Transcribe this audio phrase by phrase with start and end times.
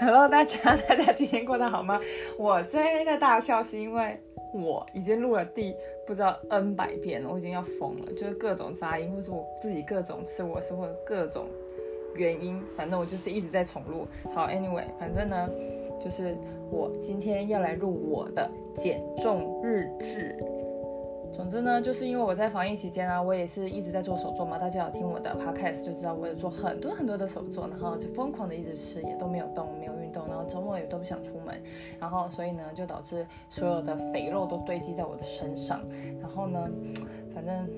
[0.00, 2.00] Hello，大家， 大家今天过得好吗？
[2.38, 4.18] 我在在大笑是因为
[4.54, 5.76] 我已经录了第
[6.06, 11.44] 不知道 N 百遍了，我已经要疯了，就是各种杂音，或者我自己各种吃我是或者各种
[12.14, 14.08] 原因，反正我就是一直在重录。
[14.32, 15.46] 好，Anyway，反正呢，
[16.02, 16.34] 就是
[16.70, 20.34] 我今天要来录我的减重日志。
[21.32, 24.58] 总之呢，就是因为我在防疫期间啊，我也是一直在做手作嘛。
[24.58, 29.79] 大家有听我的 podcast 就知道，我有做很多很多的手作，然后就疯狂的一直吃，也都没有动，没有运动，然后
[30.50, 31.62] 周末也都不想出门，
[32.00, 35.80] 然后所以呢，就导致所有的肥肉都堆积在我的身上。
[36.20, 36.68] 然后呢，
[37.32, 37.68] 反正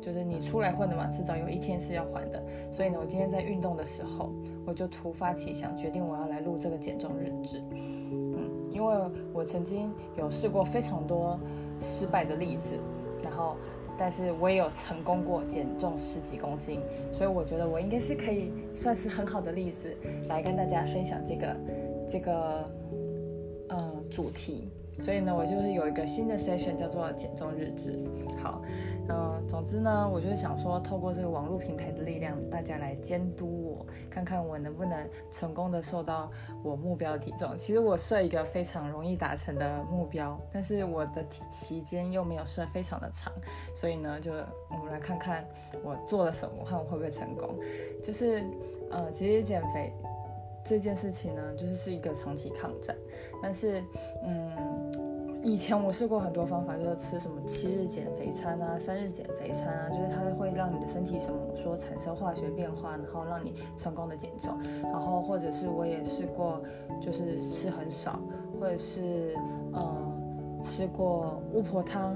[0.00, 2.42] 就是你出来混的嘛，迟早有一天是要还的。
[2.70, 4.32] 所以呢，我今天在运动的时候，
[4.66, 7.62] 我就突发奇想，决定我要来录这个减重日志。
[7.70, 8.96] 嗯，因为
[9.32, 11.38] 我曾经有试过非常多
[11.80, 12.78] 失败的例子。
[13.22, 13.56] 然后，
[13.96, 16.80] 但是我也有成功过减重十几公斤，
[17.12, 19.96] 所以我觉得我应该是可以算是很好的例子
[20.28, 21.56] 来跟大家分享这个
[22.08, 22.64] 这个
[23.68, 24.68] 呃主题。
[25.00, 27.98] 所以呢，我就是有一个新的 session 叫做减重日志。
[28.36, 28.60] 好，
[29.08, 36.30] 嗯，总之呢，我就是想说，透过这个网络平台的力量，大家来监督我，看看我能不能成功的瘦到
[36.62, 37.58] 我目标体重。
[37.58, 43.32] 其实我设一个非常容易达成的目标，但是我的期间又没有设非常的长，
[43.74, 45.42] 所以呢，就我们来看看
[45.82, 47.56] 我做了什么，看我会不会成功。
[48.02, 48.44] 就是，
[48.90, 49.90] 呃，其实减肥
[50.64, 52.96] 这件事情呢，就是是一个长期抗战，
[53.42, 53.82] 但是，
[54.24, 55.02] 嗯。
[55.44, 64.56] 以前我试过很多方法，就是吃什么七日减肥餐啊、三日减肥餐啊，就是它会让你的身体什么说产生化学变化，然后让你成功的减重。
[64.84, 66.62] 然后或者是我也试过，
[67.00, 68.20] 就是吃很少，
[68.60, 69.34] 或者是
[69.72, 72.14] 嗯吃过巫婆汤、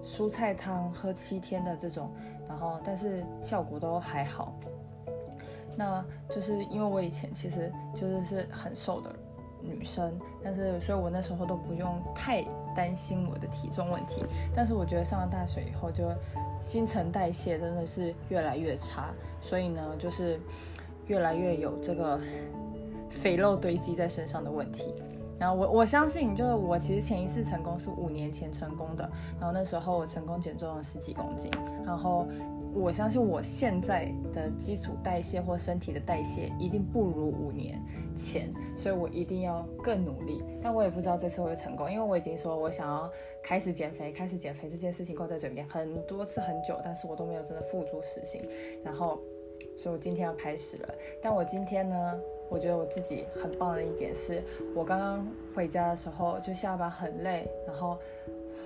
[0.00, 2.08] 蔬菜汤，喝七天的这种，
[2.48, 4.56] 然后但是效果都还好。
[5.80, 9.10] 那就是因为我以前其实就是是很瘦的。
[9.62, 12.42] 女生，但是所以我那时候都不用太
[12.74, 14.24] 担心我的体重问题。
[14.56, 16.10] 但是我觉得上了大学以后，就
[16.62, 20.40] 新陈代谢真的是越来越差，所以呢，就是
[21.08, 22.18] 越来越有这个
[23.10, 24.94] 肥肉堆积在身上的问题。
[25.38, 29.06] 然后我我相信，就是我其实前一次成功是五年前成功的，
[29.38, 31.50] 然后那时候我成功减重了十几公斤，
[31.84, 32.26] 然后。
[32.72, 37.82] 我相信我现在的基础代谢或身体的代谢一定不如五年
[38.16, 40.42] 前，所以我一定要更努力。
[40.62, 43.10] 但我也不知道这次会成功，因为我已经说我想要
[43.42, 48.40] 开始减肥，开始减肥这件事情挂在嘴边很多次很久，但是我都没有真的付诸实行。
[48.84, 49.20] 然后，
[49.76, 50.94] 所以我今天要开始了。
[51.20, 54.42] 但我今天呢，我觉得我自己很棒的一点是，
[54.76, 57.98] 我刚刚回家的时候就下班很累，然后。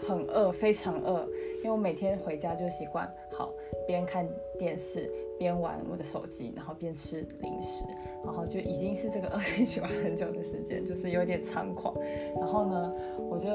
[0.06, 1.26] 很饿，非常饿，
[1.58, 3.52] 因为我每天回家就习惯好
[3.86, 4.26] 边看
[4.58, 7.84] 电视边玩我的手机，然后边吃零食，
[8.24, 11.94] 然后就已经是这个恶性循环很久的时间，就是有点猖狂。
[12.38, 12.92] 然后呢，
[13.30, 13.48] 我就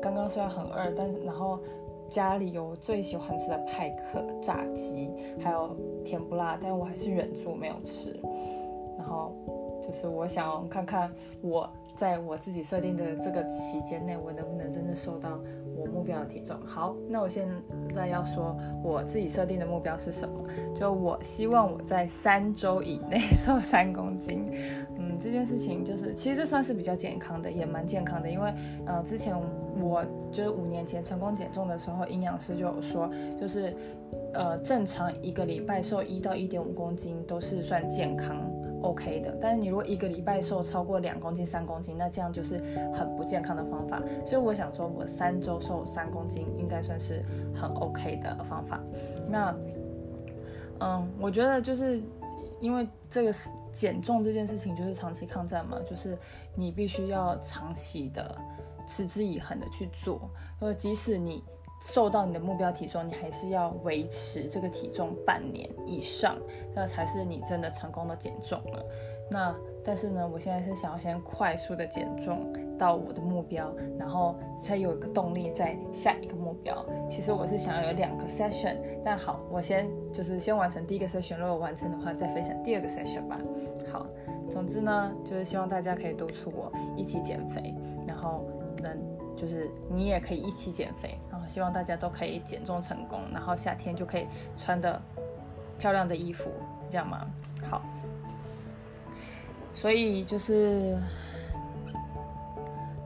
[0.00, 1.58] 刚刚虽然很饿，但是然后
[2.08, 8.18] 家里有我最喜欢吃的派克炸鸡，还有甜不辣，但我还是忍住没有吃。
[8.96, 9.32] 然后
[9.82, 11.12] 就是我想看看
[11.42, 15.40] 我在我自己设定的这个期间内，我能不能真的瘦到。
[15.78, 17.46] 我目标的体重好，那我现
[17.94, 20.34] 在要说我自己设定的目标是什么？
[20.74, 24.50] 就我希望我在三周以内瘦三公斤。
[24.96, 28.50] 嗯，这件事情就是其实这算是比较健康的，也蛮健康的，因为
[28.86, 29.36] 呃之前
[29.78, 30.02] 我
[30.32, 33.76] 就是五年前成功减重的时候，营养师就有说，就是
[34.32, 38.50] 呃正常一个礼拜瘦一到一点五公斤都是算健康。
[38.90, 42.58] OK 的，但是你如果一个礼拜瘦超过两公斤、三公斤，那这样就是
[42.94, 44.00] 很不健康的方法。
[44.24, 48.80] 所以我想说，我三周瘦三公斤应该算是很 OK 的方法。
[49.28, 49.54] 那，
[50.80, 52.00] 嗯，我觉得就是
[52.60, 53.32] 因为这个
[53.72, 56.16] 减重这件事情，就是长期抗战嘛，就是
[56.54, 58.36] 你必须要长期的
[58.86, 60.30] 持之以恒的去做，
[60.60, 61.42] 呃，即使你。
[61.80, 66.36] 瘦到你的目标体重，你还是要维持这个体重半年以上，
[66.74, 68.84] 那才是你真的成功的减重了。
[69.30, 76.84] 那但是呢，我现在是想要先快速的减重到我的目标，然后才有一个动力在下一个目标。
[77.08, 83.38] 其实我是想要有两个 session，但好，我先就是先完成第一个 session，如果完成的话，再分享第二个 session 吧。
[83.92, 84.06] 好，
[84.48, 87.74] 总之呢，就是希望大家可以督促我一起减肥，
[88.08, 88.44] 然后
[88.82, 89.15] 能。
[89.36, 95.00] 就是你也可以一起减肥，然后希望大家都可以减重成功，然后夏天就可以穿的
[95.78, 96.44] 漂亮的衣服，
[96.84, 97.26] 是这样吗？
[97.68, 97.82] 好，
[99.74, 100.98] 所以就是，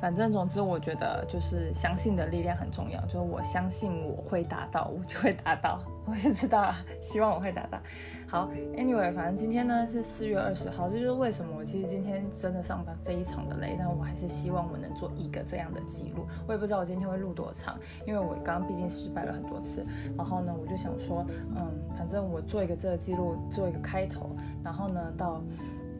[0.00, 5.80] 反正总之我觉得就是相信的力量很重要，就是我相信我会达到，我就会达到。
[6.10, 7.78] 我也知道了，希望我会达到。
[8.26, 16.26] 好，Anyway，反正今天呢是四月二十号，这就是为什么我其实今天真的上班非常的累，但我还是希望我能做一个这样的记录。
[16.46, 19.84] 我也不知道我今天会录多长，因为我刚刚毕竟失败了很多次。
[20.16, 21.24] 然后呢，我就想说，
[21.56, 24.30] 嗯，反正我做一个这个记录，做一个开头。
[24.64, 25.42] 然后呢，到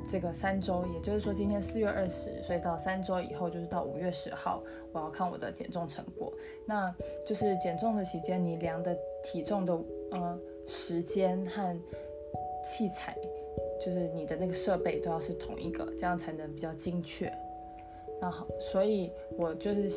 [0.09, 6.33] 这个三周，也就是说今天四月二十，所以到三周以后就是到五月十号，我要看我的减重成果。
[6.65, 6.95] 那
[7.27, 9.77] 就是减重的期间，你量的体重的
[10.13, 11.77] 呃时间和。
[12.63, 13.17] 器材
[13.83, 17.33] 就是你的那个设备都要是同一个，这样才能比较精确。
[18.21, 19.91] 那好，所以我就是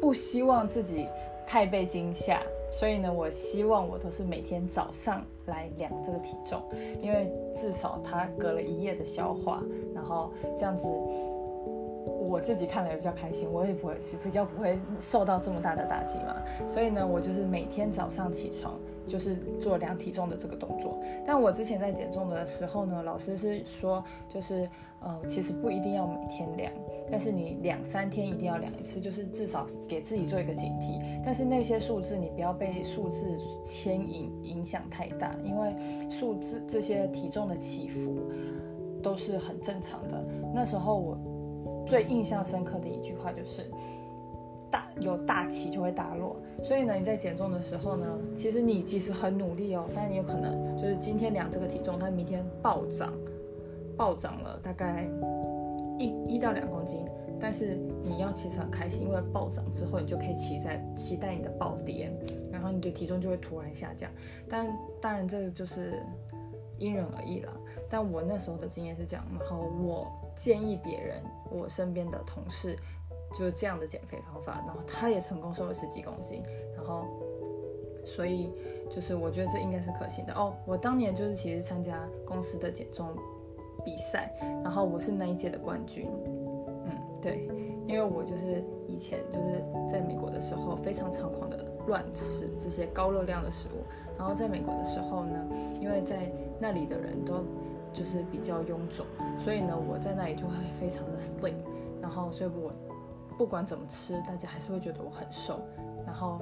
[0.00, 1.06] 不希望自己
[1.46, 2.42] 太被惊吓，
[2.72, 6.60] 所以呢，我希望我都是每天早上来量这个体重，
[7.00, 9.62] 因为至少它隔了一夜的消化，
[9.94, 10.88] 然后这样子
[12.28, 16.36] 我自己看了也比较开心，我也不会比较不会受到这么大的打击嘛。
[16.66, 18.78] 所以呢，我就是每天早上起床。
[19.08, 24.68] 就是做量体重的这个动作，但我之前在减重的时候呢，老师是说，就是
[25.00, 26.70] 呃，其实不一定要每天量，
[27.10, 31.00] 但是你两三天一定要量一次，就是至少给自己做一个警惕。
[31.24, 33.34] 但是那些数字你不要被数字
[33.64, 35.74] 牵引影响太大，因为
[36.10, 38.14] 数字这些体重的起伏
[39.02, 40.22] 都是很正常的。
[40.54, 41.18] 那时候我
[41.88, 43.64] 最印象深刻的一句话就是。
[44.70, 48.06] 大有大起就会大落，所以呢，你在减重的时候呢，
[48.36, 53.10] 其实你即使很努力哦，但你有可能就是今天量这个体重，它明天暴涨，
[53.96, 55.08] 暴涨了大概
[55.98, 57.06] 一一到两公斤，
[57.40, 62.12] 但是你要其实很开心，因为暴涨之后你就可以期待期待你的暴跌，
[62.52, 64.10] 然后你的体重就会突然下降。
[64.50, 64.68] 但
[65.00, 65.94] 当然这个就是
[66.78, 67.52] 因人而异了。
[67.88, 72.76] 但我那时候的经验是这样，然后我建议别人，我身边的同事。
[73.30, 76.42] 就是这样的减肥方法，然后他也成功瘦了十几公斤，
[76.74, 77.04] 然后，
[78.02, 78.50] 所以
[78.88, 80.54] 就是我觉得这应该是可行的哦。
[80.64, 83.06] 我当年就是其实参加公司的减重
[83.84, 84.34] 比赛，
[84.64, 86.08] 然后我是那一届的冠军。
[86.86, 86.90] 嗯，
[87.20, 87.46] 对，
[87.86, 93.84] 因为我就是以前就是在美国的时候非常猖狂的乱吃这些高热量的食物，
[94.18, 95.46] 然后在美国的时候呢，
[95.80, 96.30] 因为在
[96.60, 97.44] 那里的人都
[97.92, 99.06] 就是比较臃肿，
[99.38, 101.54] 所以呢我在那里就会非常的 slim，
[102.02, 102.72] 然后所以我。
[103.38, 105.60] 不管怎么吃，大家还是会觉得我很瘦，
[106.08, 106.40] 然后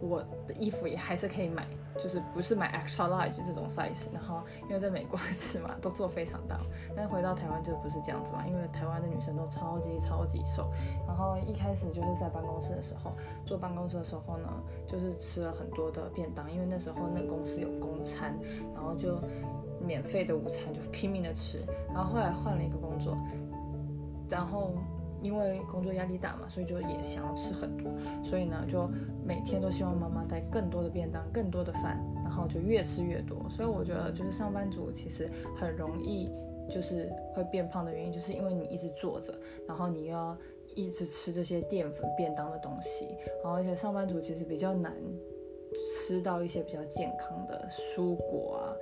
[0.00, 1.66] 我的衣服也还是可以买，
[1.98, 4.06] 就是不是买 extra large 这种 size。
[4.14, 6.60] 然后因为在美国的尺码都做非常大，
[6.94, 10.70] 但是回到台湾就不是这样子嘛，因为台湾的女生都超级超级瘦。
[11.04, 13.12] 然后一开始就是在办公室的时候，
[13.44, 14.48] 坐办公室的时候呢，
[14.86, 18.38] 就是吃了很多的便当，因为那时候那公司有公餐，
[18.72, 19.18] 然后就
[19.84, 21.64] 免费的午餐就拼命的吃。
[21.92, 23.18] 然后后来换了一个工作，
[24.30, 24.74] 然后。
[25.22, 27.90] 因为工作压力大嘛，所以就也想要吃很多，
[28.22, 28.88] 所以呢，就
[29.24, 33.44] 每天都希望妈妈带更多的便当、更多的饭，然后就越吃越多。
[33.50, 36.30] 所以我觉得，就是上班族其实很容易
[36.70, 39.34] 就是会变胖的原因，就是因为你一直坐着，
[39.66, 40.36] 然后你又要
[40.74, 43.06] 一直吃这些淀粉便当的东西，
[43.42, 44.94] 然后而且上班族其实比较难
[45.74, 48.72] 吃到一些比较健康的蔬果啊，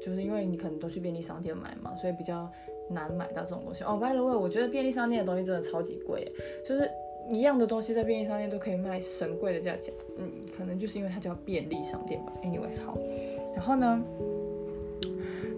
[0.00, 2.50] 就是因为你可能都去便利商店买嘛，所以比较。
[2.88, 3.96] 难买到这种东西哦。
[3.96, 6.30] By the way，我觉得便利商店的东西真的超级贵，
[6.64, 6.90] 就是
[7.30, 9.92] 一样的东西在便利商店都可以卖神贵的价钱。
[10.18, 12.32] 嗯，可能就是因为它叫便利商店吧。
[12.42, 12.96] Anyway，好，
[13.54, 14.02] 然后呢，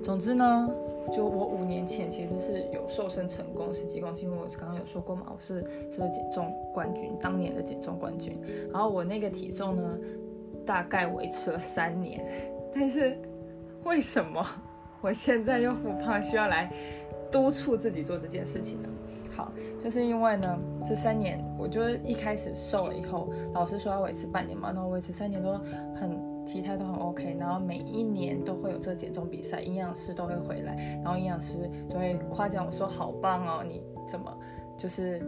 [0.02, 0.70] 总之呢，
[1.12, 5.56] 就我五年前其实是有瘦身成功十几公斤，我刚刚有说过嘛，我是
[5.90, 8.40] 是减重冠军，当年的减重冠军。
[8.72, 9.98] 然后我那个体重呢，
[10.64, 12.24] 大概维持了三年，
[12.74, 13.16] 但是
[13.84, 14.44] 为什么
[15.00, 16.72] 我现在又复胖，需要来？
[17.30, 18.88] 督促自己做这件事情的，
[19.30, 25.52] 好，就是因为呢，这三年我就是一开始瘦了以后，老师说要维持半年嘛，然后维持三年都
[25.94, 34.34] 很体态都很 OK，然后每一年都会有这减重比赛，营养师都会回来，然后营养师都会夸奖我说好棒哦，你怎么
[34.76, 35.20] 就是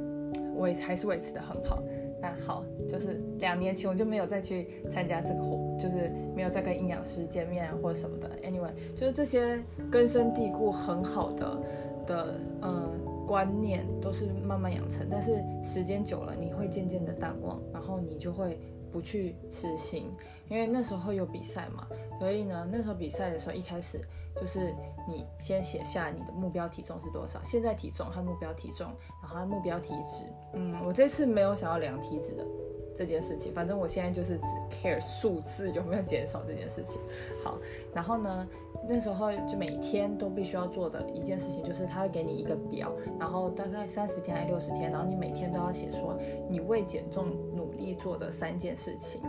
[0.56, 1.82] 维还是维持的很好。
[2.22, 8.28] 那好，就是两年前我就没有再去参加这个活，就是没有再跟营养师见面或者什么的。
[8.42, 9.58] Anyway，就是这些
[9.90, 11.58] 根深蒂固很好的。
[12.06, 12.90] 的呃
[13.26, 18.58] 观念都是慢慢养成，但是时间久了，你会渐渐的淡忘，然后你就会
[18.92, 20.10] 不去实行，
[20.48, 21.86] 因为那时候有比赛嘛，
[22.18, 24.00] 所以呢，那时候比赛的时候一开始
[24.36, 24.74] 就是
[25.08, 28.90] 你先写下你的目标体重是多少，现在体重和目标体重，
[29.22, 32.44] 然后目标体脂，嗯，我这次没有想要量体脂的。
[32.94, 37.00] 这件事情，反正我现在就是只 care 数字有没有减少这件事情。
[37.42, 37.58] 好，
[37.94, 38.48] 然后呢，
[38.88, 46.18] 那时候就每天都必须要做的一件事情，就是他会给你一个表，然后大概三十天还是六十天，然后你每天都要写说
[46.48, 49.22] 你为减重努力做的三件事情。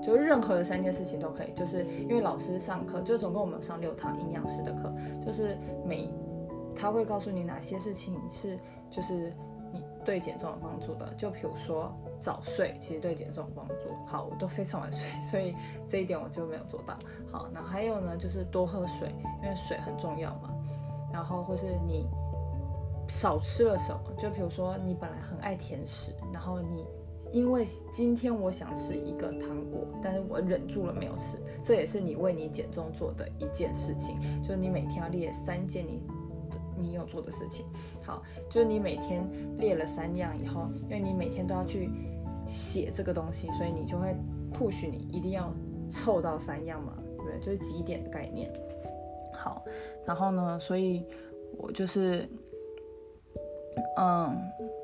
[0.00, 4.94] 就任何的三件事情都可以，就是因为老师上课，就总共我们上六堂营养师的课，
[5.26, 6.08] 就是每
[6.74, 8.56] 他会告诉你哪些事情是
[8.88, 9.32] 就是
[10.08, 13.74] 对减重有帮助的，就比如说早睡，其实对减重有帮助。
[14.06, 15.54] 好，我都非常晚睡， 所以
[15.86, 16.96] 这一点我就没有做到。
[17.30, 20.50] 好，那还有呢，就是多喝水，因为水很重要嘛。
[21.12, 22.06] 然后或是你
[23.06, 26.86] 少吃了什么，就比如说你本来很爱甜食，然后你
[27.30, 36.00] 因为今天我想吃一个糖果，但是我忍住了没有吃，这也是你为你减重做的一件事情，就是你每天要列三件你
[36.80, 37.66] 你有做的事情。
[38.02, 41.90] 好，就是你每天列了三样以后，因为你每天都要去
[42.46, 44.14] 写这个东西，所以你就会
[44.52, 45.52] push 你一定要
[45.90, 47.38] 凑到三样嘛，对不对？
[47.40, 48.52] 就是几点的概念。
[49.32, 49.64] 好，
[50.04, 51.04] 然后呢，所以
[51.56, 52.28] 我就是，
[53.96, 54.36] 嗯，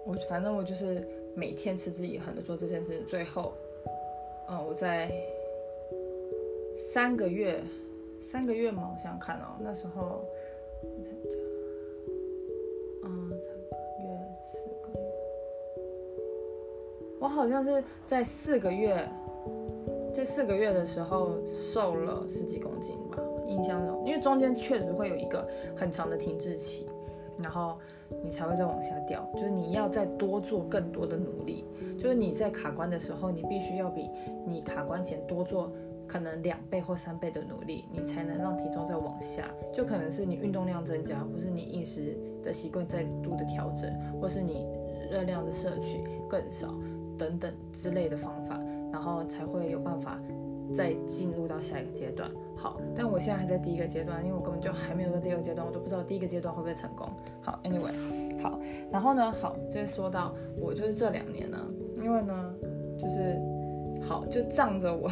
[0.07, 3.55] 我反正我就是每天持之以恒的做这件事，最后，
[4.49, 5.11] 嗯，我在
[6.75, 7.61] 三个月，
[8.21, 10.25] 三个月嘛，我想看哦，那时候，
[17.25, 19.03] 我好像是在四个月，
[20.13, 21.39] 在四个月的时候
[21.73, 23.17] 瘦了十几公斤吧。
[23.49, 26.87] 印象中，因为中间确实会有一个很长的停滞期，
[27.39, 27.79] 然后
[28.23, 29.27] 你才会再往下掉。
[29.33, 31.65] 就是你要再多做更多的努力，
[31.99, 34.11] 就是你在卡关的时候，你必须要比
[34.47, 35.73] 你卡关前多做
[36.07, 39.49] 可能两倍或三倍的努力，你才能让体重再往下。
[39.73, 43.91] 就可能是你运动量增加，或是你饮食的习惯再度的调整，
[44.21, 44.67] 或是你
[45.11, 46.69] 热量的摄取更少
[47.19, 48.61] 等等之类的方法，
[48.93, 50.19] 然后才会有办法。
[50.73, 57.07] 再进入到下一个阶段，好，但我现在还在第一个阶段，因为我根本就还没有到第二个阶段，我都不知道第一个阶段会不会成功。
[57.43, 58.59] 好，Anyway，好，
[58.91, 61.59] 然后呢，好，就是说到我就是这两年呢，
[61.97, 62.55] 因为呢，
[62.99, 63.39] 就是
[64.03, 65.11] 好就仗着我，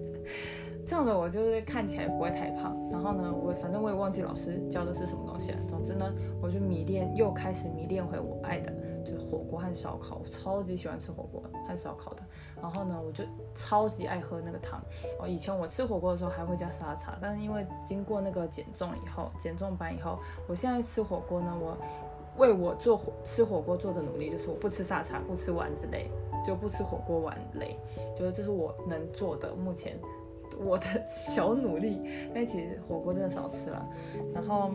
[0.84, 6.04] 仗着我就是看起来不会太胖，然后呢，我反正我也忘记老师教的是什么东西了，总之呢，
[6.42, 8.70] 我就迷恋又开始迷恋回我爱的。
[9.30, 12.22] 火锅和烧烤，我超级喜欢吃火锅和烧烤的。
[12.62, 14.80] 然后呢，我就超级爱喝那个汤。
[15.20, 20.18] 哦，以前我吃火锅的时候还会加沙茶，但是因为经过那个减重以后，减重班以后，
[20.48, 21.76] 我现在吃火锅呢，我
[22.38, 26.10] 为我做火吃火锅做的努力就是我不吃沙茶，不吃丸子类，
[26.44, 27.76] 就不吃火锅丸类，
[28.16, 29.98] 就是这是我能做的目前
[30.58, 32.30] 我的小努力。
[32.34, 33.86] 但其实火锅真的少吃了。
[34.34, 34.70] 然后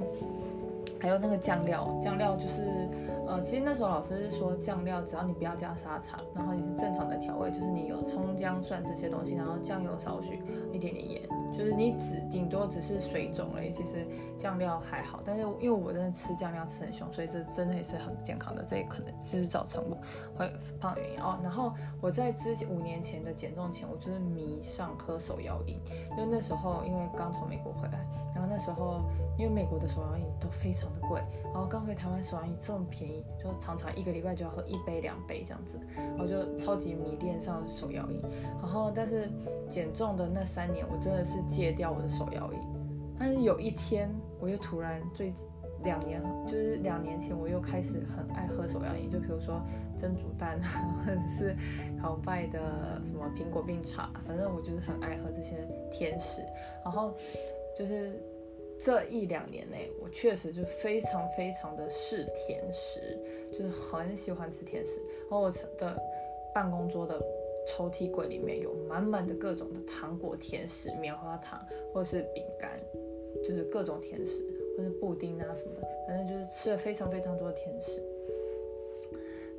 [1.00, 2.88] 还有那个酱料，酱料就是。
[3.31, 11.21] 呃，其实那时候老师是说酱料，只要你不要加沙茶，然后你是正常的调味，就是你有葱姜蒜这些东西，然后酱油少许，一点点盐，
[11.53, 13.71] 就是你只顶多只是水肿而已。
[13.71, 14.05] 其实
[14.38, 19.97] 酱料还好，但是因为我真的吃酱料吃很凶，所以这真的也是很不健康的，这也可能就是造成我
[20.38, 21.39] 会胖的原因哦。
[21.41, 21.71] 然后
[22.01, 25.79] 我在之前五年前的减重前，我就是迷上喝手摇饮，
[26.11, 29.05] 因为那时候因为刚从美国回来，然后那时候。
[29.41, 38.21] 因为美国的手摇饮都非常的贵，然后刚回台湾手摇饮这么便宜，就常常一个礼拜就要喝一杯两杯这样子，然后就超级迷恋上手摇饮。
[38.62, 39.27] 然后但是
[39.67, 42.60] 减重的那三年，我真的是戒掉我的手摇饮。
[43.17, 45.33] 但是有一天，我又突然最
[45.83, 49.60] 两年就是两年前，我又开始很爱喝手摇饮，就比如说
[49.98, 50.62] 蒸煮蛋
[51.03, 51.57] 或者是
[52.00, 56.43] 好拜的什么苹果冰茶，反正我就是很爱喝这些甜食。
[56.83, 57.15] 然后
[57.75, 58.21] 就是。
[58.83, 63.00] 这一两年内，我确实就非常非常的嗜甜食，
[63.51, 65.00] 就是很喜欢吃甜食。
[65.29, 65.95] 然后我的
[66.51, 67.21] 办公桌的
[67.67, 72.71] 抽屉柜里面有满满的各种的糖果、甜食、棉花糖，或者是饼干，
[73.43, 74.43] 就是各种甜食，
[74.75, 78.01] 或者布丁啊什么的，反正就是吃了非常非常多的甜食。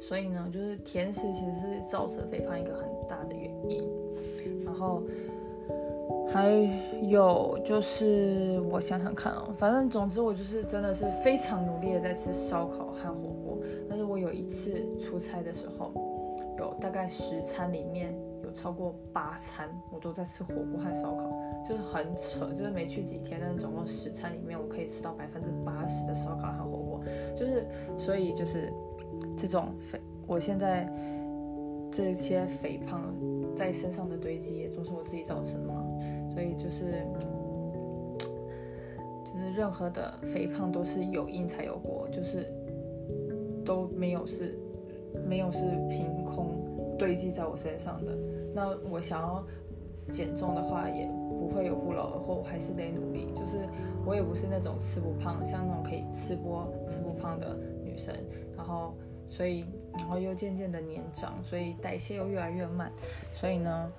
[0.00, 3.84] 所以呢，就是甜食其实是造成肥胖一个很大的原因。
[4.64, 5.04] 然后。
[6.32, 6.48] 还
[7.02, 13.58] 有就是，我想想看哦，反正总之我就是真的是非常努力的在吃烧烤和火锅。
[13.86, 15.92] 但是我有一次出差的时候，
[16.58, 21.30] 有大概十餐里面有超过八餐我都在吃火锅和烧烤，
[21.62, 27.00] 就是很扯，就是没去几天，但是总共十餐里面我可以吃到百分之八十的烧烤和火锅，
[27.36, 28.72] 就是所以就是
[29.36, 30.90] 这种肥，我现在
[31.90, 33.14] 这些肥胖
[33.54, 35.81] 在身上的堆积也都是我自己造成的嘛。
[36.32, 37.04] 所以就是，
[39.24, 42.50] 就是任何的肥胖都是有因才有果，就是
[43.66, 44.58] 都没有是，
[45.28, 46.56] 没有是凭空
[46.98, 48.16] 堆积在我身上的。
[48.54, 49.44] 那我想要
[50.08, 53.28] 减重的话，也不会有不劳而获，我还是得努力。
[53.36, 53.58] 就是
[54.06, 58.14] 我也不是那种吃不胖，像那种可以吃播吃不胖的女生。
[58.56, 58.94] 然后，
[59.26, 59.66] 所以，
[59.98, 62.90] 然后又渐渐的年长，所以代谢又越来越慢。
[63.34, 63.92] 所以呢。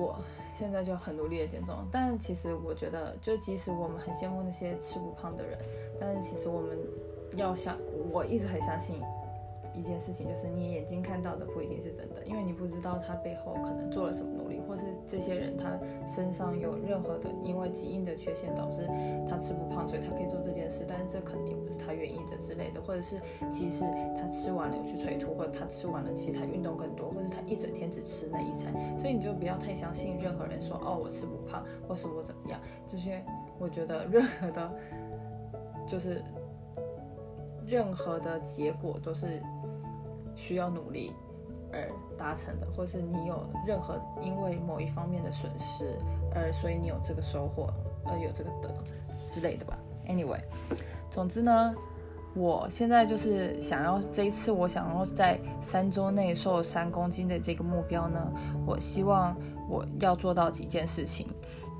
[0.00, 0.18] 我
[0.52, 5.58] 现在就很努力的减重，但其实我觉得，就即使我们很羡慕那些吃不胖的人，
[6.00, 6.78] 但是其实我们
[7.36, 7.76] 要相，
[8.10, 9.00] 我一直很相信。
[9.74, 18.86] 一件事情就是你眼睛看到的不一定是真的，因为你不知道他背后可能做了什么努力，或是这些人他身上有任何的因为基因的缺陷导致
[19.28, 23.84] 他吃不胖，所以他可以做这件事，但是这可能也不是他愿意的之类的，或者是其实
[24.16, 33.24] 他吃完了有去催吐，或者他吃完了其实他运动更多，或者他一整天只吃那一餐，所以你就不要太相信任何人说哦我吃不胖，或是我怎么样，这些
[33.58, 34.72] 我觉得任何的，
[35.86, 36.22] 就是
[37.66, 39.40] 任何的结果都是。
[40.40, 41.12] 需要努力
[41.70, 45.94] 而达成的，或是你有任何因为某一方面的损失，
[46.34, 47.70] 而所以你有这个收获，
[48.06, 48.74] 而有这个得
[49.22, 49.78] 之类的吧。
[50.08, 50.40] Anyway，
[51.10, 51.74] 总之呢，
[52.34, 58.18] 我现在就是想要这一次，我想要在三周内瘦三公斤的这个目标呢，
[58.66, 59.36] 我希望
[59.68, 61.28] 我要做到几件事情，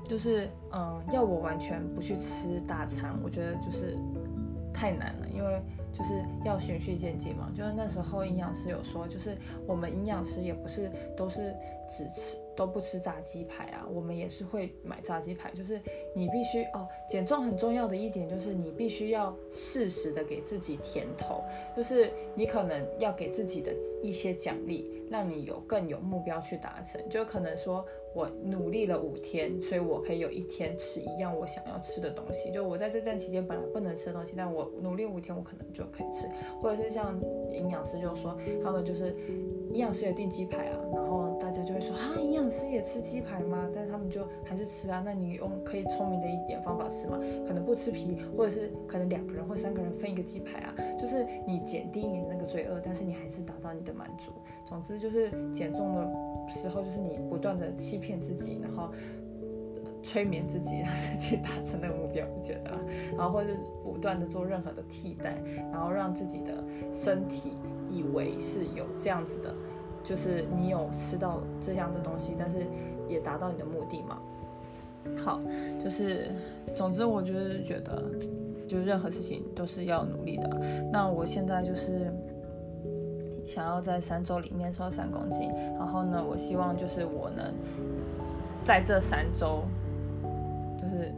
[0.05, 3.97] 就是嗯，要我完全不去吃大餐，我觉得就是
[4.73, 5.61] 太难了，因为。
[5.93, 9.37] 就是要循序渐进嘛，就是那时候营养师有说，就是
[9.67, 11.53] 我们营养师也不是都是
[11.89, 15.51] 只吃都不吃炸鸡排啊，我们也是会买炸鸡排。
[15.51, 15.81] 就是
[16.15, 21.43] 你必须哦，减重很重要的一点就是你必须要适时的给自己甜头，
[21.75, 27.85] 就是你可能要给自己的一些奖励，让你有更有目标去达成，就可能说。
[28.13, 32.51] 我努力了五天，所以我可以有一天吃一样我想要吃的东西。
[32.51, 36.27] 就我在这段期间本来不能吃的东西，但我努力五天，我可能就可以吃。
[36.61, 37.17] 或者是像
[37.51, 39.15] 营养师就说，他们就是
[39.71, 43.69] 营养师也订鸡排啊，然后大家就会说啊，营养师也吃鸡排吗？
[43.73, 45.01] 但是他们就还是吃啊。
[45.05, 47.17] 那你用可以聪明的一点方法吃嘛？
[47.47, 54.31] 可能不吃皮，或者是可能两个人或三个人分一个鸡排啊，就是你减低你的那个罪恶，但是你还是达到你的满足。
[54.65, 56.11] 总之就是减重的。
[56.49, 58.89] 时候就是你不断的欺骗自己，然后
[60.03, 62.71] 催眠自己， 让自己达成那个目标，我觉得，
[63.15, 67.51] 然后或者是不断的做任何的替代，然后让自己的身体
[67.89, 69.53] 以为是有这样子的，
[70.03, 72.65] 就是你有吃到这样的东西，但是
[73.07, 74.19] 也达到你的目的嘛。
[75.17, 75.39] 好，
[75.83, 76.31] 就是
[76.75, 78.03] 总之，我就是觉得，
[78.67, 80.49] 就任何事情都是要努力的。
[80.91, 82.11] 那我现在就是。
[83.45, 87.53] 想要在三周里面瘦三公斤，然后呢，我希望就是我能
[88.63, 89.63] 在这三周，
[90.77, 91.13] 就是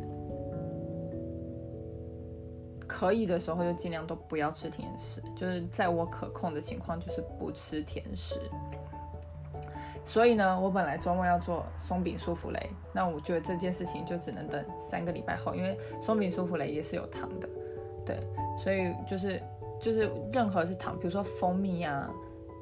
[2.88, 8.40] 可以的时候就尽量都不要吃甜食，就是在我可控的情况就是不吃甜食。
[10.06, 17.50] 所以呢，我本来周末要做松饼舒芙蕾，那我觉得这件事情就只能等三个礼拜后，因为松饼舒芙蕾也是有糖的，
[18.06, 18.18] 对，
[18.58, 19.42] 所以就是。
[19.84, 22.10] 就是任何是糖，比如说蜂蜜啊、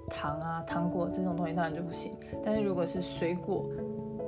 [0.10, 2.12] 糖啊、糖果这种东西当然就不行。
[2.44, 3.70] 但是如果是水果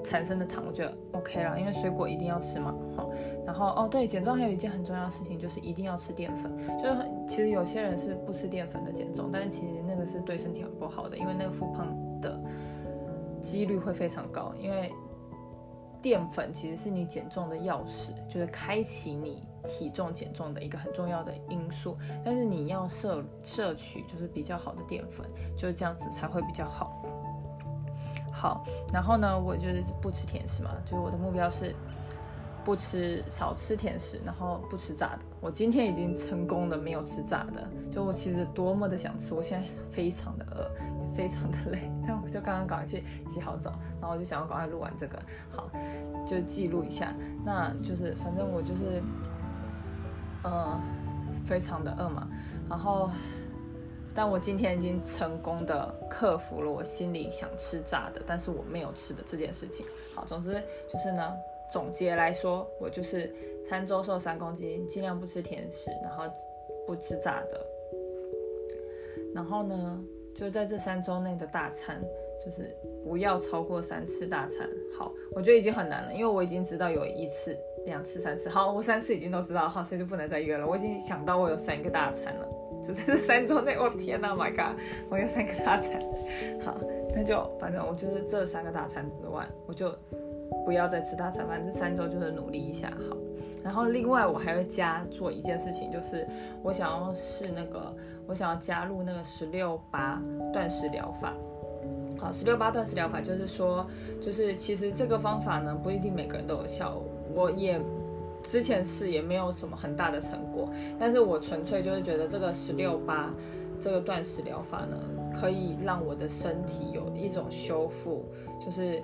[0.03, 2.73] 产生的糖，我觉得 OK 啦，因为水果一定要吃嘛。
[2.95, 3.09] 好，
[3.45, 6.55] 然后哦对，减重还有一件很重要的事情就是一定要吃淀粉。
[6.77, 6.95] 就是
[7.27, 11.87] 其实有些人是不吃淀粉的减重，但是其实那个是对身体很不好的，因为那个复胖
[12.21, 12.39] 的
[13.41, 14.91] 几率会非常高，因为。
[16.01, 21.97] 淀粉其实是你减重的钥匙，就是开启你体重减重的一个很重要的因素。
[22.23, 27.01] 但是你要摄摄取就是比较好的淀粉，就是这样子才会比较好。
[28.31, 31.75] 好，然后呢，我就是不吃甜食嘛，就是我的目标是。
[32.65, 35.19] 不吃少吃甜食，然后不吃炸的。
[35.41, 41.91] 我今天已经成功的没有吃炸的，就我其实多么的想吃，我现在非常的饿，非常的累。
[42.07, 45.21] 但我就刚刚赶快去洗好澡，然后我就想要赶快录完这个，
[45.51, 45.69] 好，
[46.25, 47.13] 就记录一下。
[47.43, 49.03] 那就是反正我就是，
[50.43, 50.79] 呃，
[51.45, 52.27] 非常的饿嘛。
[52.69, 53.09] 然后，
[54.13, 59.85] 但我今天已经成功的克服了我心里想吃炸的，但是我没有吃的这件事情。
[60.13, 61.33] 好，总之就是呢。
[61.71, 63.33] 总结来说，我就是
[63.67, 66.23] 三周瘦三公斤，尽量不吃甜食，然后
[66.85, 67.65] 不吃炸的。
[69.33, 69.99] 然后呢，
[70.35, 71.99] 就在这三周内的大餐，
[72.45, 74.69] 就是不要超过三次大餐。
[74.95, 78.49] 好，我觉得已经很难了，因为我已经知道有一次、两次、三次。
[78.49, 80.67] 好，我三次已经都知道，好，所以就不能再约了。
[80.67, 82.47] 我已经想到我有三个大餐了，
[82.81, 83.77] 就在这三周内。
[83.77, 86.01] 我天哪，My God，我有三个大餐。
[86.63, 86.77] 好，
[87.15, 89.93] 那就反正我就是这三个大餐之外，我就。
[90.65, 93.17] 不要再吃大餐，反正这三周就是努力一下好。
[93.63, 96.27] 然后另外我还会加做一件事情，就是
[96.61, 97.93] 我想要试那个，
[98.27, 100.21] 我想要加入那个十六八
[100.53, 101.33] 断食疗法。
[102.19, 103.85] 好，十六八断食疗法就是说，
[104.21, 107.01] 就是其实这个方法呢不一定每个人都有效。
[107.33, 107.81] 我也
[108.43, 110.69] 之前试也没有什么很大的成果，
[110.99, 113.33] 但是我纯粹就是觉得这个十六八
[113.79, 114.97] 这个断食疗法呢，
[115.33, 118.25] 可以让我的身体有一种修复，
[118.63, 119.01] 就是。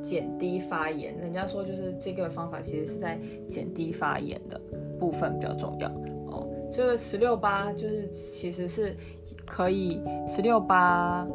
[0.00, 1.16] 减低发炎。
[1.18, 4.60] 人家说就是这个方法其实是在减低发炎的
[4.96, 5.88] 部分比较重要
[6.28, 6.46] 哦。
[6.70, 8.96] 这个十六八就是其实是
[9.44, 11.26] 可以十六八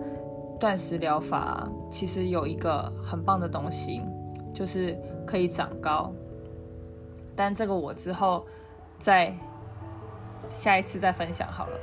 [0.57, 4.01] 断食疗法，其实有一个很棒的东西，
[4.53, 6.11] 就是可以长高。
[7.35, 8.47] 但这个我之后
[8.97, 9.31] 再
[10.49, 11.77] 下一次再分享好了。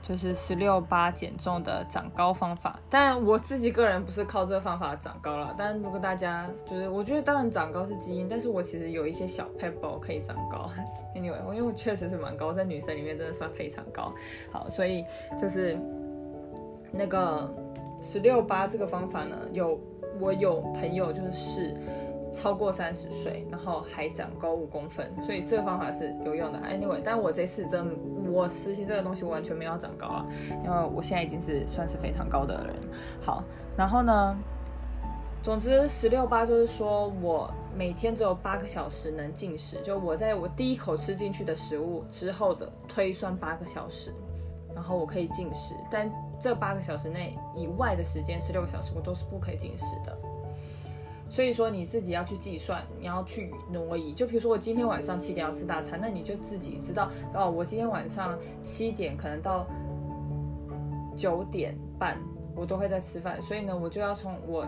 [0.00, 5.54] 就是十六八减重的长高方法，但我自己个人不是靠这个方法长高了。
[5.58, 10.70] 但如果大家就是，我觉得当然长高是基因，但是我其实有一些小 pebble 可以长高。
[11.14, 14.14] Anyway，因为我确实是蛮高，在女生里面真的算非常高。
[14.50, 15.04] 好，所以
[15.38, 15.76] 就是
[16.90, 17.52] 那个
[18.00, 19.78] 十六八这个方法呢，有
[20.18, 21.76] 我有朋友就是试。
[22.32, 26.58] 超过三十岁，然后还长高五公分，所以这个方法是有用的。
[26.60, 27.96] Anyway，但我这次真
[28.30, 30.26] 我实行这个东西，完全没有长高啊，
[30.64, 32.76] 因为我现在已经是算是非常高的人。
[33.20, 33.42] 好，
[33.76, 34.36] 然后呢，
[35.42, 44.12] 总之十六八就是说我每天只有八个小时能进食，就我在我第一口吃进去的食物之后的推算八个小时，
[44.74, 50.16] 然后我可以进食，但这八个小时内以外的时间，十六个小时我都是不可以进食的。
[51.28, 54.14] 所以说你自己要去计算，你要去挪移。
[54.14, 57.50] 就比如说我今天晚上七点要吃大餐，那你就自己知道哦。
[57.50, 59.66] 我今天晚上七点可能到
[61.14, 62.16] 九点半，
[62.56, 63.40] 我都会在吃饭。
[63.42, 64.66] 所以呢，我就要从我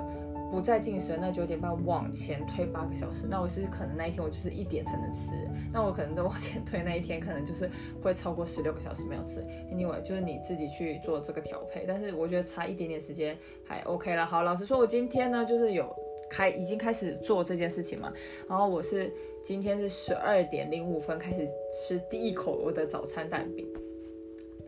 [0.51, 3.27] 不再进食那九点半往前推八个小时。
[3.27, 7.71] 那我是可能那一天我就是一点才能吃，那我可能都往前推那一天可能就是
[8.03, 9.41] 会超过十六个小时没有吃。
[9.73, 11.87] Anyway，就是你自己去做这个调配。
[11.89, 14.27] 但是我觉得差一点点时间还 OK 了。
[14.27, 15.91] 好，老实说，我今天呢就是有。
[16.31, 18.13] 开已经开始做这件事情嘛，
[18.49, 19.13] 然后我是
[19.43, 23.67] 今天是十二点零五分开始吃第一口我的早餐蛋饼，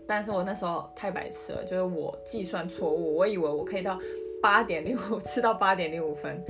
[0.06, 3.98] 但是我那时候太白痴了，就是我计算错误，我以为我可以到
[4.42, 6.42] 八点零五吃到八点零五分。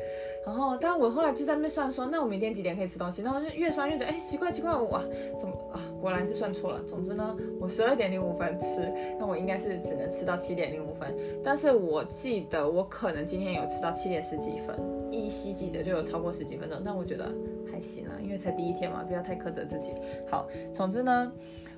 [0.44, 3.22] 然后，但我后来就在那算说，那我明天几点可以吃东西？
[3.22, 5.00] 然后就越算越觉得，哎，奇怪奇怪，哇，
[5.38, 5.78] 怎么啊？
[6.00, 6.82] 果然是算错了。
[6.82, 11.16] 总之呢，我十二点零五分吃，那我应该是只能吃到七点零五分。
[11.44, 14.76] 但是我记得我可能今天有吃到七点十几分，
[15.12, 16.80] 依稀记得就有超过十几分钟。
[16.84, 17.32] 但我觉得
[17.70, 19.92] 还行啊，因为才第一天嘛，不要太苛责自己。
[20.28, 21.30] 好，总之呢，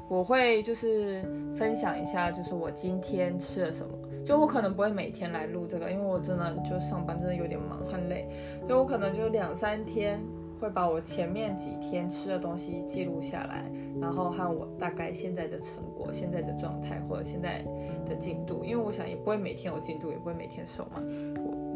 [0.08, 1.22] 我会就是
[1.54, 3.92] 分享一下，就是我今天吃了什么。
[4.24, 8.26] 就我可能不会每天来录这个，因为我真的就上班真的有点忙很累，
[8.66, 10.18] 所以我可能就两三天
[10.58, 13.70] 会把我前面几天吃的东西记录下来，
[14.00, 17.62] 然后和我大概现在的成果、现在的状态或者现在
[18.08, 21.02] 的进度，因为我想也不会每天有进度，也不会每天瘦嘛。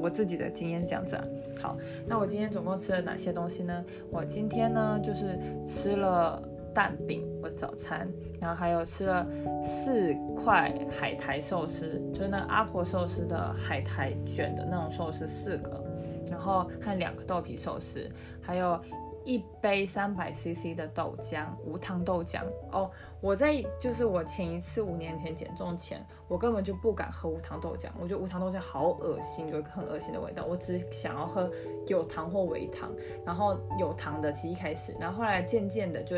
[0.00, 1.24] 我自己的经验这样子啊。
[1.61, 3.84] 好，那我今天总共吃了哪些东西呢？
[4.11, 6.42] 我今天呢就是吃了。
[6.74, 8.06] 蛋饼，我早餐，
[8.40, 9.26] 然后还有吃了
[9.64, 15.82] 四块海苔寿司，就是那阿婆寿司的海苔卷的那种寿司四个，
[16.30, 18.08] 然后还有两个豆皮寿司，
[18.40, 18.78] 还有
[19.24, 22.42] 一杯三百 CC 的豆浆，无糖豆浆。
[22.72, 31.50] 哦，我在就是我前一次五年前减重前，我根本就不敢喝无糖豆浆，我觉得无糖豆浆好恶心，有一个很恶心的味道，我只想要喝
[31.87, 32.90] 有糖或微糖，
[33.24, 36.16] 然后有糖的，其实一开始，然后后来渐渐的就。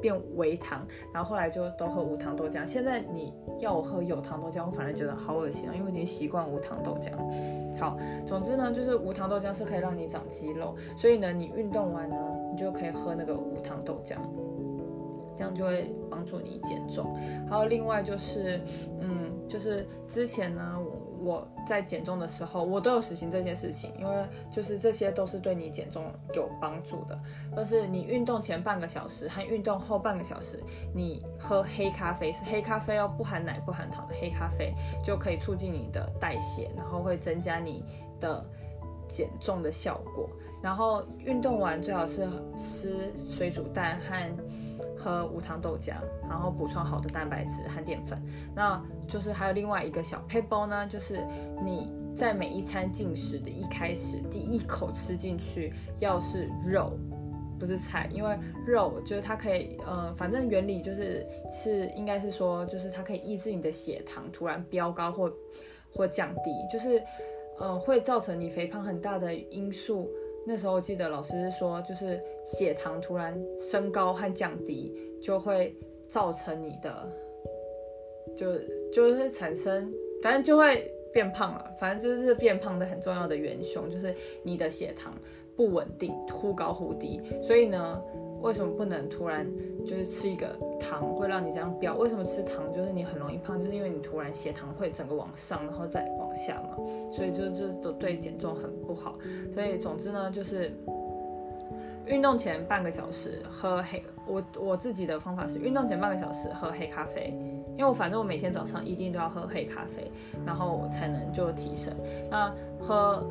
[0.00, 2.66] 变微糖，然后后来就都喝无糖豆浆。
[2.66, 7.10] 现在你要我喝有糖豆浆，我反而觉得好恶心啊，因为我已经习惯无糖豆浆。
[7.78, 12.16] 好，总之呢，就是无糖豆浆是可以让你长肌肉，所以呢，你运动完呢，
[12.50, 14.16] 你就可以喝那个无糖豆浆，
[15.36, 17.16] 这样就会帮助你减重。
[17.48, 18.60] 还有另外就是，
[19.00, 20.97] 嗯，就是之前呢，我。
[21.20, 26.04] 我在减重的时候，我都有实行这件事情，因为就是这些都是对你减重
[26.34, 27.18] 有帮助的。
[27.56, 30.62] 就是你运动前半个小时和运动后半个小时，
[30.94, 37.84] 你喝黑咖啡是黑咖啡哦，不含奶不含糖的黑咖啡，就可以促进你的代谢，然后会增加你
[38.20, 38.44] 的
[39.08, 40.28] 减重的效果。
[40.62, 42.26] 然后运动完最好是
[42.56, 44.36] 吃水煮蛋和。
[44.98, 45.94] 喝无糖豆浆，
[46.28, 48.20] 然后补充好的蛋白质和淀粉。
[48.54, 51.24] 那就是还有另外一个小配包呢，就是
[51.64, 56.98] 你在每一餐进食的一开始，第一口吃进去要是肉，
[57.58, 65.32] 不是菜，因为肉就是它可以，呃，反正原理就是是应该是说，就是它可以抑制你的血糖突然飙高或
[65.94, 67.00] 或降低，就是
[67.58, 70.10] 呃会造成你肥胖很大的因素。
[70.46, 77.08] 那时候我记得老师说，就是血糖突然升高和降低，就会造成你的，
[78.34, 78.58] 就
[78.90, 81.70] 就会产生，反正就会变胖了。
[81.78, 85.14] 反正就是变胖的很重要的元凶，就是你的血糖
[85.54, 87.20] 不稳定，忽高忽低。
[87.42, 88.02] 所以呢，
[88.40, 89.46] 为什么不能突然
[89.84, 91.96] 就是吃一个糖会让你这样飙？
[91.96, 93.58] 为什么吃糖就是你很容易胖？
[93.58, 96.76] 就是因为你突然血糖会整个往上，然后再往下嘛，
[97.12, 99.16] 所以就就都对减重很不好。
[99.52, 100.72] 所以总之呢，就是
[102.06, 107.36] 运动前半个小时喝黑，我我自己的方法是运动前半个小时喝黑咖啡，
[107.76, 110.10] 因为我反正我每天早上一定都要喝黑咖啡，
[110.46, 111.92] 然后才能就提神。
[112.30, 113.26] 那喝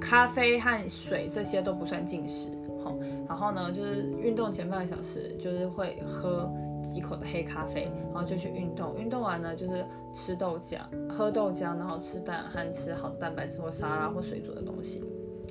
[0.00, 2.48] 咖啡和水这些都不算进食。
[3.28, 6.50] 然后呢，就是运动前半个小时，就是会喝
[6.82, 8.96] 几口的黑咖啡，然后就去运动。
[8.96, 15.02] 运动完呢，就是吃豆浆，喝豆浆，然后吃蛋和吃好的蛋白质或沙拉或水煮的东西。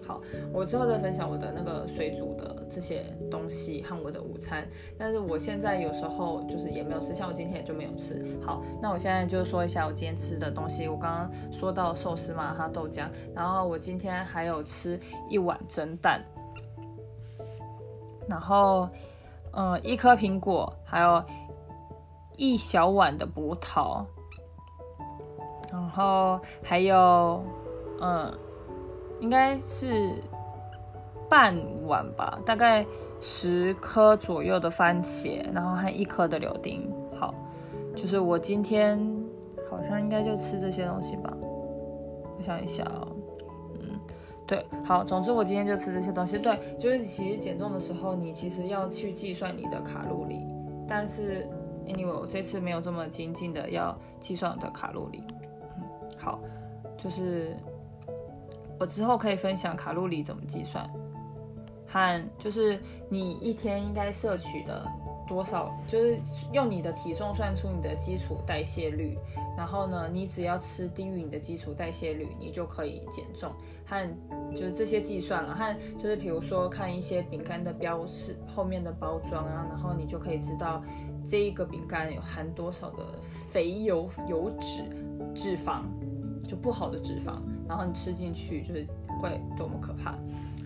[0.07, 0.21] 好，
[0.53, 4.63] 我之后再分享我的那个水煮的这些东西和我的午餐。
[4.99, 8.23] 但是我现在有时候就是也没有吃，像我今天也就没有吃。
[8.39, 10.87] 好，那我现在就说一下我今天吃的东西。
[10.87, 16.23] 我刚刚说到寿司嘛，还有豆浆，然后我今天还有吃一碗蒸蛋。
[18.27, 18.89] 然后，
[19.53, 21.23] 嗯，一颗苹果，还有
[22.37, 24.03] 一小碗的葡萄，
[25.71, 27.43] 然后还有，
[28.01, 28.31] 嗯，
[29.19, 30.13] 应该是
[31.29, 32.85] 半碗吧，大概
[33.19, 36.91] 十颗左右的番茄，然后还一颗的柳丁。
[37.15, 37.33] 好，
[37.95, 38.99] 就是我今天
[39.69, 41.31] 好像应该就吃这些东西吧。
[42.37, 43.14] 我想一想哦。
[44.47, 46.37] 对，好，总之我今天就吃这些东西。
[46.37, 50.45] 对，就是其实减重的时候，你其实要去计算你的卡路里，
[50.87, 51.49] 但是
[51.85, 55.23] anyway 我这次没有这么精进的要计算我的卡路里。
[55.77, 56.39] 嗯，好，
[56.97, 57.55] 就是
[58.79, 60.89] 我之后可以分享卡路里怎么计算，
[61.87, 62.79] 和就是
[63.09, 64.85] 你一天应该摄取的。
[65.27, 66.19] 多少就是
[66.53, 69.17] 用你的体重算出你的基础代谢率，
[69.57, 73.51] 然后呢，你只要吃低于你的基础代谢率，你就可以减重。
[73.87, 74.07] 和
[74.51, 80.83] 就是这些计算了，和就是比如说看一些饼干的标识后面的包装啊，然后你就可以知道
[81.27, 84.83] 这一个饼干有含多少的肥油、油脂、
[85.35, 85.83] 脂肪，
[86.47, 87.35] 就不好的脂肪，
[87.67, 88.87] 然后你吃进去就是
[89.21, 90.17] 会多么可怕。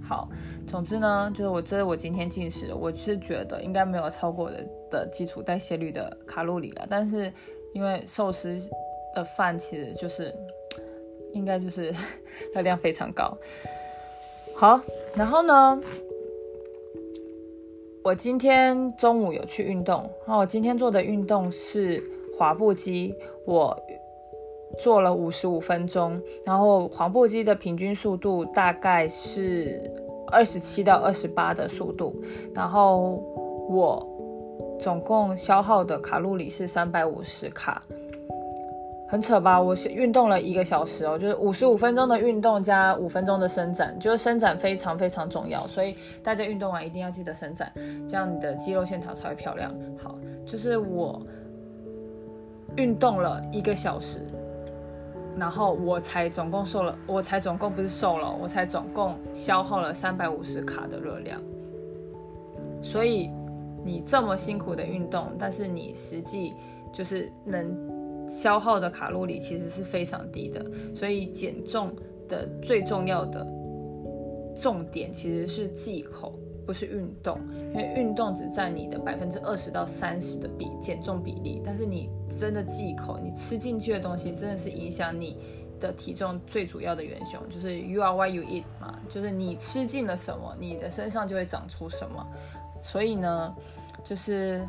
[0.01, 0.29] 好，
[0.65, 6.87] 总之呢，就是我这是我今天进食，我是觉得应该没有超过我的的基础代谢率的卡路里了。
[6.89, 7.31] 但是
[7.73, 8.57] 因为寿司
[9.15, 10.33] 的饭其实就是
[11.33, 11.93] 应该就是
[12.53, 13.37] 热量非常高。
[14.55, 14.79] 好，
[15.15, 15.81] 然后呢，
[18.03, 22.03] 我今天中午有去运动，然后我今天做的运动是
[22.37, 23.77] 滑步机，我。
[24.79, 29.91] 做了五十五分钟，然后滑步机的平均速度大概是
[30.27, 32.15] 二十七到二十八的速度，
[32.53, 33.15] 然后
[33.67, 34.07] 我
[34.79, 37.81] 总共消耗的卡路里是三百五十卡，
[39.09, 39.61] 很扯吧？
[39.61, 47.69] 我是运动了一个小时哦，就是五十五分钟的运动加五分钟的伸展，就是伸展非常非常重要，所以大家运动完一定要记得伸展，
[48.07, 49.69] 这样你的肌肉线条才会漂亮。
[49.97, 51.21] 好，就是我
[52.77, 54.19] 运动了一个小时。
[55.37, 61.39] 然后我才总共瘦了，我才总共不是瘦了，我才总共消耗了三百五十卡的热量。
[62.81, 63.29] 所以
[63.83, 66.53] 你这么辛苦的运动，但是你实际
[66.93, 67.75] 就是能
[68.29, 70.65] 消耗的卡路里其实是非常低的。
[70.93, 71.91] 所以减重
[72.27, 73.45] 的最重要的
[74.55, 76.37] 重点其实是忌口。
[76.65, 77.39] 不是运动，
[77.73, 85.35] 因为运动只占你的百分之二十到三十的比减重比例，但是你真的忌口，你吃进去的东西真的是影响你
[85.79, 92.23] 的体重最主要的元凶，就是 you are what you eat 嘛，就是你吃进了什么，你的身上就会长出什么。
[92.81, 93.55] 所以呢，
[94.03, 94.67] 就是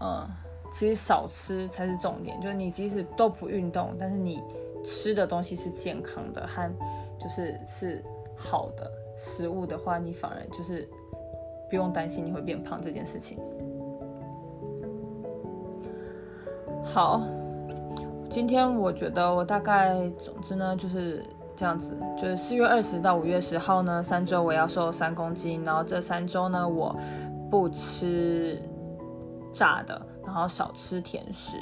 [0.00, 0.26] 嗯，
[0.72, 4.42] 其实少吃才是重点，就是你即使都不运动，但是你
[4.84, 6.70] 吃的东西是健康的和
[7.18, 8.04] 就是是
[8.36, 10.88] 好的食物的话，你反而就是。
[11.70, 13.38] 不用担心你会变胖这件事情。
[16.82, 17.22] 好，
[18.28, 26.96] 今天我觉得我大概，总之呢就是这样子，就是四月二十到五月十号呢，三周我要瘦三公斤，然后这三周呢我
[27.50, 28.62] 不吃
[29.52, 31.56] 炸的，然后少吃甜食，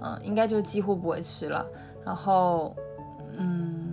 [0.00, 1.66] 嗯，应该就几乎不会吃了，
[2.04, 2.74] 然后，
[3.36, 3.84] 嗯。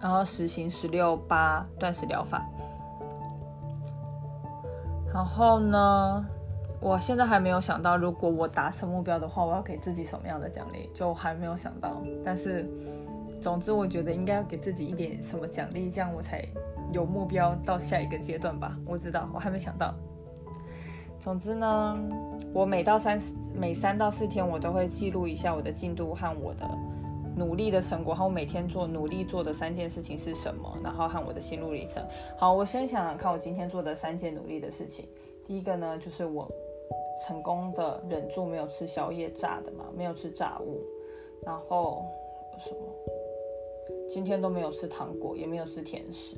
[0.00, 2.46] 然后实行十六八断食疗法。
[5.14, 6.26] 然后呢，
[6.78, 12.02] 我现在还没有想到，如果我达成目标的话，我要给自己什么样的奖励，就还没有想到。
[12.22, 12.68] 但是，
[13.40, 16.46] 总之我觉得应该要给自己一点什么奖励，这样我才
[16.94, 18.78] 有目标到下一个阶段吧。
[18.86, 19.92] 我知道，我还没想到。
[21.18, 21.98] 总之呢，
[22.54, 23.20] 我每到三
[23.52, 26.66] 每三到四天，我都会记录一下我的进度和我的。
[27.36, 32.00] 努力的成果，和我每天做努力做的三件事情是什么，然后和我的心路历程。
[32.38, 35.08] 好，我先想想看，我今天做的三件努力的事情。
[35.44, 36.48] 第一个呢，就是我
[37.26, 40.80] 成功的忍住没有吃宵夜炸的嘛，没有吃炸物。
[41.44, 42.04] 然后
[42.56, 42.78] 什么？
[44.08, 46.36] 今天都没有吃糖果，也没有吃甜食。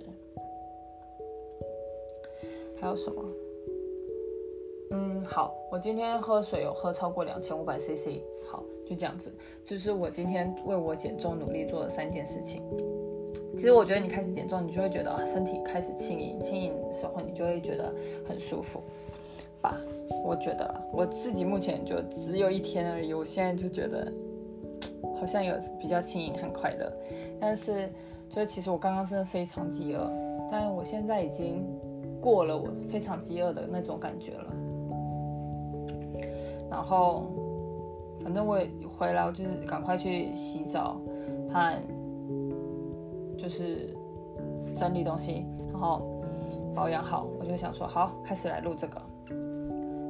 [2.81, 3.23] 还有什么？
[4.93, 8.21] 嗯，好，我今天喝水有喝超过两千五百 CC。
[8.45, 9.35] 好，就这样子，
[9.65, 12.63] 就是我今天为我减重努力做了三件事情。
[13.57, 17.93] 其实我觉得你开始减重，你就会觉得身体开始轻盈，轻盈的时候你就会觉得
[18.25, 18.81] 很舒服
[19.61, 19.81] 吧？
[20.25, 24.13] 我觉得我自己目前就只有一天而已，我现在就觉得
[25.19, 26.93] 好像有比较轻盈很快乐。
[27.41, 27.89] 但是，
[28.29, 30.09] 就是其实我刚刚真的非常饥饿，
[30.53, 31.67] 但我现在已经
[32.27, 34.53] 过了我非常饥饿的那种感觉了。
[36.69, 37.31] 然后，
[38.21, 41.01] 反正我也回来，我就是赶快去洗澡
[41.49, 41.73] 和
[43.39, 43.95] 就是
[44.75, 46.03] 整理东西，然后
[46.75, 49.01] 保养好，我就想说好，开始来录这个。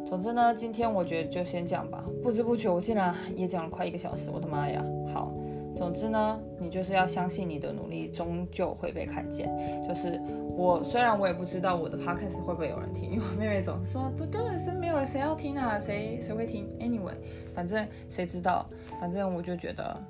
[0.07, 2.03] 总之呢，今天我觉得就先讲吧。
[2.23, 4.83] 不知不觉我竟然也讲了快一个小时，我的妈呀！
[5.13, 5.31] 好。
[5.75, 9.47] 总之呢，你就是要相信你的努力终究会被看见。
[9.87, 10.19] 就是
[10.57, 17.15] 我虽然我也不知道我的 podcast 会不会有人听，因为我妹妹总是说这根本是没有人谁要听啊，谁谁会听？Anyway，
[17.55, 18.67] 反正谁知道？
[18.99, 20.03] 反正我就觉得。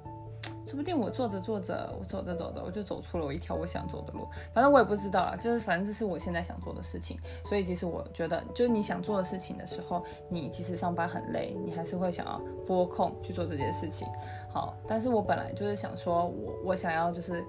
[0.67, 4.27] 说不定我做着做着，我走着走着，我就走出了我一条我想走的路。
[4.53, 7.17] 反正我也不知道啊，就是反正这是我现在想做的事情。
[7.45, 14.09] 所以其实我觉得，就是你想做的事情的时候，你即使上班很累，你还是会想要拨空去做这件事情。
[14.53, 17.45] 好，但是我本来就是想说，我我想要就是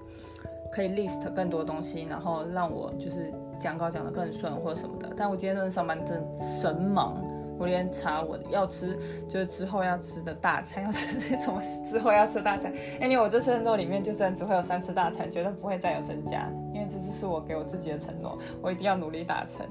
[0.70, 5.08] 可以 list 更多东西，然后让我就是讲稿讲得更顺或者什么的。
[5.16, 7.16] 但我今天真的上班真神忙。
[7.60, 11.60] 我连查我要吃，就是之后要吃的大餐，要吃些什么？
[11.84, 12.72] 之后要吃大餐。
[13.00, 19.66] 哎，你我这次任务里面就真的只会有三次大餐，绝对不会再有增加，因为这就是我给我自己的承诺，我一定要努力达成。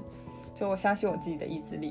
[0.52, 1.90] 就我相信我自己的意志力。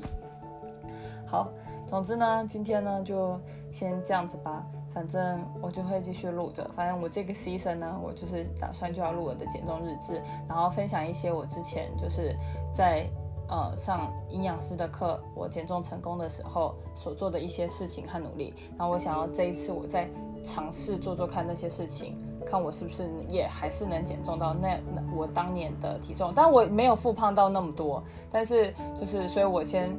[1.26, 1.50] 好，
[1.88, 3.36] 总之呢，今天呢就
[3.72, 6.68] 先这样子吧，反正我就会继续录着。
[6.74, 12.36] 反正我这个 season 呢，我就是打算就要录我的减重日志，然后分享一些我之前就是
[12.74, 13.06] 在。
[13.50, 20.06] 呃，上营养师的课，我减重成功的时候所做的一些事情和努力，然后我想要这一次我再
[20.42, 28.70] 尝试做做看那些事情，看我是不是也还是能减重到那那我当年的体重，但我没有复胖到那么多，但是
[29.00, 29.96] 就是所以我先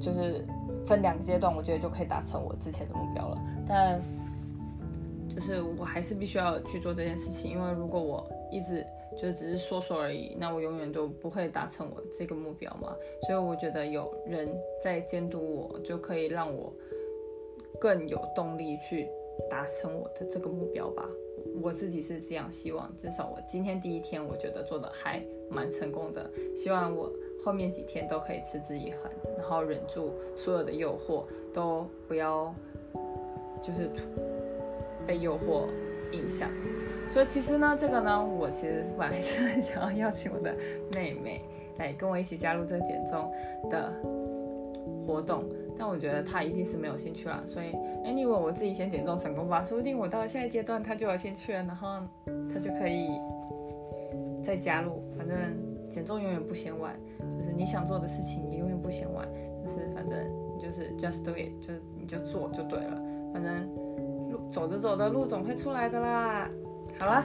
[0.00, 0.42] 就是
[0.86, 4.02] 分两个阶段，我觉得就可以达成我之前的目标了，但
[5.28, 8.84] 就是我还是必须要去做这件事情，因为如果我一直。
[9.14, 12.96] 就只是说说而已，那我永远都不会达成我这个目标嘛。
[13.26, 14.48] 所以我觉得有人
[14.82, 16.72] 在监督我，就可以让我
[17.78, 19.06] 更有动力去
[19.50, 21.06] 达成我的这个目标吧。
[21.60, 26.30] 我自己是这样希望，至少我今天第一天，我觉得做的还蛮成功的。
[26.56, 27.12] 希望我
[27.44, 32.54] 后面几天都可以持之以恒，然后忍住所有的诱惑，都不要
[33.60, 33.90] 就是
[35.06, 35.66] 被诱惑
[36.12, 36.48] 影响。
[37.10, 40.54] 所以其实呢，这个呢，我其实是本来是很想要邀请我的
[40.94, 41.42] 妹妹
[41.78, 43.30] 来跟我一起加入这个减重
[43.68, 43.92] 的
[45.06, 45.44] 活动，
[45.76, 47.44] 但我觉得她一定是没有兴趣了。
[47.46, 47.72] 所以
[48.06, 51.98] ，anyway，我自己先减重成功吧，说不定我到了下一阶段她就有兴趣了，然后
[52.52, 53.08] 她就可以
[54.42, 55.02] 再加入。
[55.16, 55.38] 反正
[55.90, 56.94] 减重永远不嫌晚，
[57.38, 59.26] 就是你想做的事情，你永远不嫌晚。
[59.64, 60.18] 就是反正
[60.56, 63.00] 你就是 just do it，就你就做就对了。
[63.32, 63.68] 反正
[64.30, 66.50] 路走着走的路总会出来的啦。
[66.98, 67.24] 好了，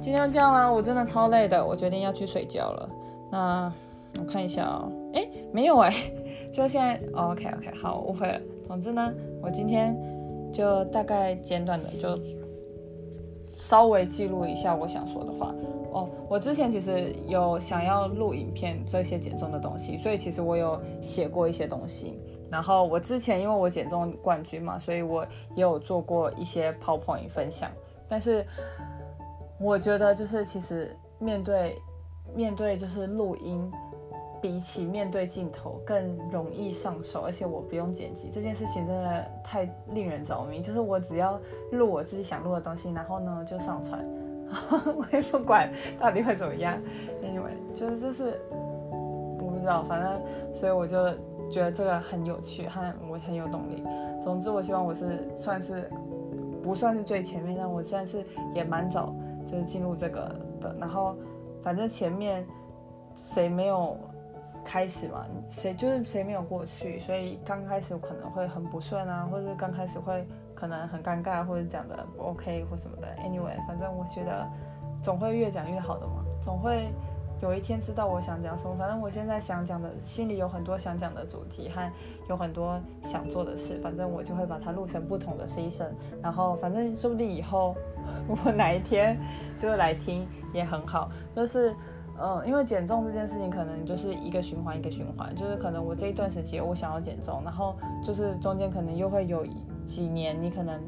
[0.00, 0.72] 今天就这样啦。
[0.72, 2.90] 我真的超累的，我决定要去睡觉了。
[3.30, 3.72] 那
[4.18, 5.92] 我看一下哦，哎，没有哎，
[6.50, 6.98] 就现在。
[7.12, 8.40] OK OK，好，误会了。
[8.64, 9.94] 总之呢，我今天
[10.50, 12.18] 就大概简短的就
[13.50, 15.54] 稍微记录一下我想说的话。
[15.96, 22.20] 哦，我之前其实有想要录影片这些减重的东西，所以其实我有写过一些东西。
[22.50, 27.70] 然后我之前因为我减重冠军嘛，所以我也有做过一些 PowerPoint 分享，
[28.08, 28.44] 但是。
[29.58, 31.80] 我觉得就是其实面对
[32.34, 33.72] 面对就是录音，
[34.38, 40.60] 比起面对镜头更容易上手，而且我不用剪辑，这件事情真的太令人着迷。
[40.60, 41.40] 就是我只要
[41.72, 44.06] 录我自己想录的东西，然后呢就上传，
[44.50, 46.78] 我也不管到底会怎么样。
[47.22, 50.20] Anyway，就是这是我不知道，反正
[50.54, 51.10] 所以我就
[51.50, 53.82] 觉得这个很有趣，和我很有动力。
[54.22, 55.90] 总之，我希望我是算是
[56.62, 58.24] 不算是最前面，但我算是
[58.54, 59.14] 也蛮早。
[59.48, 60.22] 就是进入这个
[60.60, 61.16] 的，然后
[61.62, 62.44] 反正前面
[63.14, 63.96] 谁没有
[64.64, 70.26] 开始嘛，谁就是谁没有过去，所以刚开始可能会很不顺啊，或者刚开始会
[70.56, 73.06] 可能很尴尬，或者讲的不 OK 或什么的。
[73.22, 74.44] Anyway，反正我觉得
[75.00, 76.88] 总会越讲越好的嘛，总会
[77.40, 78.74] 有一天知道我想讲什么。
[78.76, 81.88] 反正我现在想讲的，心里有很多想讲的主题和
[82.28, 85.90] 有很多想做的事，反正我就会把它录成不同的 season。
[86.22, 87.76] 然后反正说不定以后
[88.26, 89.16] 我哪一天
[89.58, 91.72] 就会来听也很好，就是。
[92.18, 99.44] 嗯，因为减重这件事情可能就是一个循环一个循环，就是可能我这一段时间我想要减重，然后就是中间可能又会有
[99.86, 100.80] 几年你可能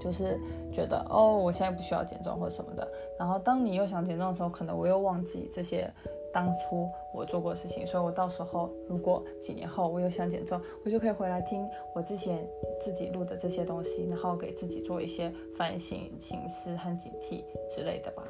[0.00, 0.38] 就是
[0.72, 2.86] 觉得哦，我现在不需要减重或者什么的，
[3.18, 5.88] 然后当你又想减重的时候，可能我又忘记这些
[6.32, 12.48] 当初我做过的事情，所以我到时候如果几年后我又想减重，我就可以回来听我之前
[12.80, 18.24] 自己录的这些东西，然后给自己做一些反省、醒思和警惕之类的吧，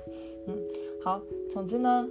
[0.47, 0.59] 嗯。
[1.05, 1.21] 好，
[1.51, 2.07] 总之呢，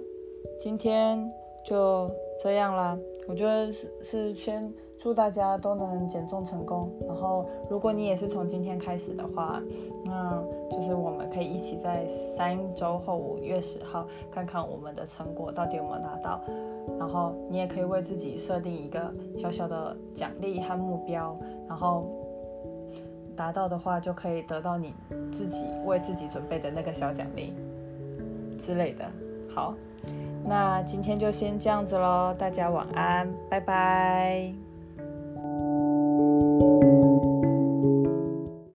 [0.58, 1.30] 今天
[1.64, 2.10] 就
[2.42, 2.98] 这样啦。
[3.28, 4.70] 我觉得是是先
[5.02, 6.88] 祝大家都能减重成功。
[7.08, 9.60] 然后，如果你也是从今天开始的话，
[10.04, 10.40] 那
[10.70, 16.40] 就是我们可以一起在三周后五月十号看看我们的成果到底有没有达到。
[17.00, 21.36] 然后，你也可以为自己设定一个小小的奖励和目标，
[21.68, 22.06] 然后
[23.36, 24.94] 达到的话，就可以得到你
[25.32, 27.52] 自己为自己准备的那个小奖励。
[28.56, 29.04] 之类的，
[29.52, 29.74] 好，
[30.44, 34.61] 那今天就先这样子喽，大家晚安，拜拜。